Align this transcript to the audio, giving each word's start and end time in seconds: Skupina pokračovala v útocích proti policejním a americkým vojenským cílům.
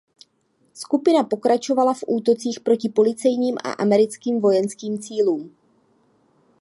Skupina 0.73 1.23
pokračovala 1.23 1.93
v 1.93 2.03
útocích 2.07 2.59
proti 2.59 2.89
policejním 2.89 3.57
a 3.63 3.71
americkým 3.71 4.41
vojenským 4.41 4.99
cílům. 4.99 5.55